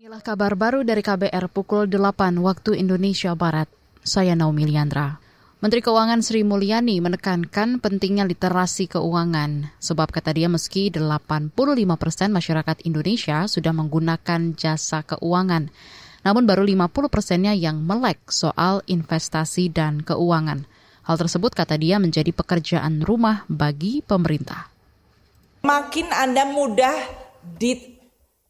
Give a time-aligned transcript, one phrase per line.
[0.00, 3.68] Inilah kabar baru dari KBR pukul 8 waktu Indonesia Barat.
[4.00, 5.20] Saya Naomi Liandra.
[5.60, 9.76] Menteri Keuangan Sri Mulyani menekankan pentingnya literasi keuangan.
[9.76, 11.52] Sebab kata dia meski 85
[12.00, 15.68] persen masyarakat Indonesia sudah menggunakan jasa keuangan.
[16.24, 20.64] Namun baru 50 persennya yang melek soal investasi dan keuangan.
[21.04, 24.64] Hal tersebut kata dia menjadi pekerjaan rumah bagi pemerintah.
[25.60, 26.96] Makin Anda mudah
[27.60, 27.99] di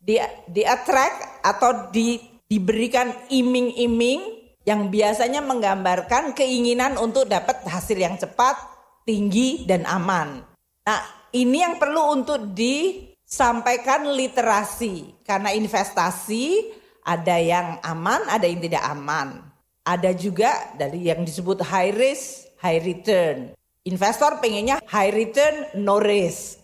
[0.00, 0.16] di,
[0.48, 2.16] di attract atau di,
[2.48, 8.56] diberikan iming-iming yang biasanya menggambarkan keinginan untuk dapat hasil yang cepat,
[9.04, 10.44] tinggi, dan aman.
[10.84, 11.00] Nah,
[11.32, 15.24] ini yang perlu untuk disampaikan literasi.
[15.24, 19.40] Karena investasi ada yang aman, ada yang tidak aman.
[19.80, 23.56] Ada juga dari yang disebut high risk, high return.
[23.88, 26.59] Investor pengennya high return, no risk.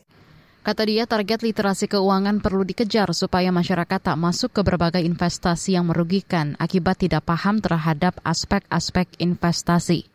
[0.67, 5.87] Kata dia, target literasi keuangan perlu dikejar supaya masyarakat tak masuk ke berbagai investasi yang
[5.87, 10.11] merugikan akibat tidak paham terhadap aspek-aspek investasi.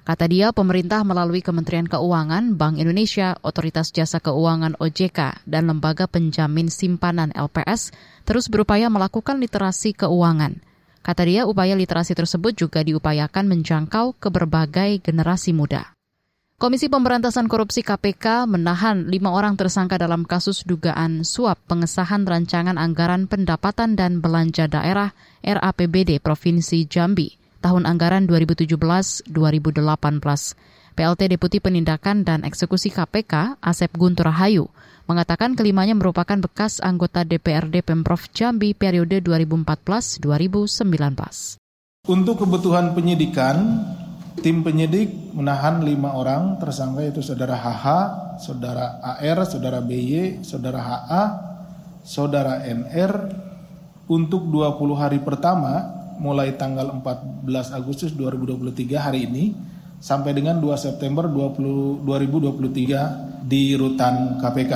[0.00, 6.72] Kata dia, pemerintah melalui Kementerian Keuangan, Bank Indonesia, Otoritas Jasa Keuangan OJK, dan Lembaga Penjamin
[6.72, 7.92] Simpanan LPS
[8.24, 10.56] terus berupaya melakukan literasi keuangan.
[11.04, 15.95] Kata dia, upaya literasi tersebut juga diupayakan menjangkau ke berbagai generasi muda.
[16.56, 23.28] Komisi Pemberantasan Korupsi KPK menahan lima orang tersangka dalam kasus dugaan suap pengesahan rancangan anggaran
[23.28, 25.12] pendapatan dan belanja daerah
[25.44, 29.28] RAPBD Provinsi Jambi tahun anggaran 2017-2018.
[30.96, 34.72] PLT Deputi Penindakan dan Eksekusi KPK, Asep Guntur Rahayu,
[35.04, 40.24] mengatakan kelimanya merupakan bekas anggota DPRD Pemprov Jambi periode 2014-2019.
[42.08, 43.84] Untuk kebutuhan penyidikan,
[44.46, 47.86] tim penyidik menahan lima orang tersangka yaitu saudara HH,
[48.46, 51.22] saudara AR, saudara BY, saudara HA,
[52.06, 53.26] saudara NR
[54.06, 55.90] untuk 20 hari pertama
[56.22, 59.50] mulai tanggal 14 Agustus 2023 hari ini
[59.98, 64.74] sampai dengan 2 September 20, 2023 di rutan KPK.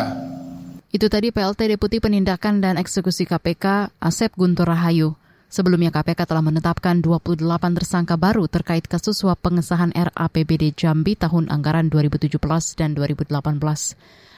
[0.91, 5.15] Itu tadi PLT Deputi Penindakan dan Eksekusi KPK Asep Guntur Rahayu.
[5.51, 7.43] Sebelumnya KPK telah menetapkan 28
[7.75, 12.39] tersangka baru terkait kasus suap pengesahan RAPBD Jambi tahun anggaran 2017
[12.79, 13.35] dan 2018.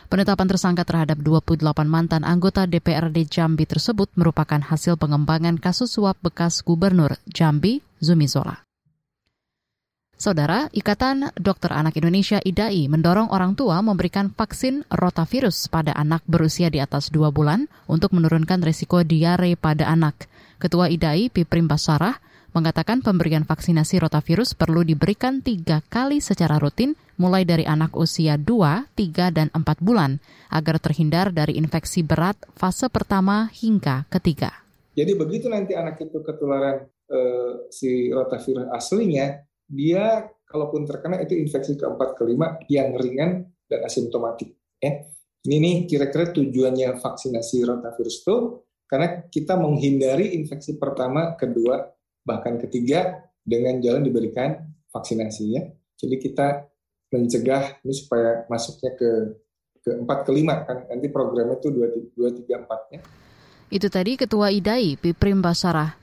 [0.08, 6.64] Penetapan tersangka terhadap 28 mantan anggota DPRD Jambi tersebut merupakan hasil pengembangan kasus suap bekas
[6.64, 8.64] Gubernur Jambi, Zumi Zola.
[10.16, 16.72] Saudara, Ikatan Dokter Anak Indonesia IDAI mendorong orang tua memberikan vaksin rotavirus pada anak berusia
[16.72, 20.31] di atas 2 bulan untuk menurunkan risiko diare pada anak.
[20.62, 22.14] Ketua IDAI Piprim Basarah
[22.54, 28.94] mengatakan pemberian vaksinasi rotavirus perlu diberikan tiga kali secara rutin mulai dari anak usia 2,
[28.94, 30.22] 3, dan 4 bulan
[30.54, 34.54] agar terhindar dari infeksi berat fase pertama hingga ketiga.
[34.94, 41.74] Jadi begitu nanti anak itu ketularan uh, si rotavirus aslinya, dia kalaupun terkena itu infeksi
[41.74, 44.54] keempat kelima yang ringan dan asimptomatik.
[44.78, 45.10] Ya.
[45.42, 48.36] Ini nih kira-kira tujuannya vaksinasi rotavirus itu
[48.92, 51.80] karena kita menghindari infeksi pertama, kedua,
[52.28, 55.64] bahkan ketiga dengan jalan diberikan vaksinasi ya.
[55.96, 56.68] Jadi kita
[57.08, 59.10] mencegah ini supaya masuknya ke
[59.82, 63.00] ke empat kelima kan nanti programnya itu dua dua tiga empat ya.
[63.72, 65.96] Itu tadi Ketua IDAI Piprim Basarah.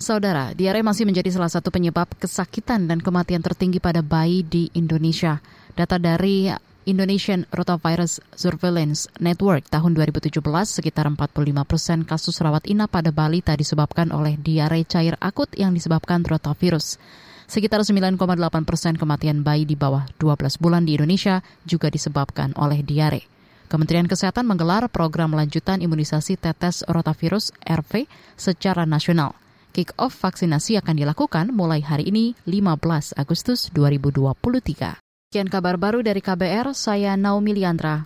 [0.00, 5.36] Saudara, diare masih menjadi salah satu penyebab kesakitan dan kematian tertinggi pada bayi di Indonesia.
[5.76, 6.48] Data dari
[6.84, 10.36] Indonesian Rotavirus Surveillance Network tahun 2017
[10.68, 16.20] sekitar 45 persen kasus rawat inap pada balita disebabkan oleh diare cair akut yang disebabkan
[16.20, 17.00] rotavirus.
[17.48, 18.20] Sekitar 9,8
[18.68, 23.24] persen kematian bayi di bawah 12 bulan di Indonesia juga disebabkan oleh diare.
[23.68, 28.04] Kementerian Kesehatan menggelar program lanjutan imunisasi tetes rotavirus RV
[28.36, 29.32] secara nasional.
[29.74, 35.03] Kick-off vaksinasi akan dilakukan mulai hari ini 15 Agustus 2023.
[35.34, 37.98] Sekian kabar baru dari KBR, saya Naomi Liandra.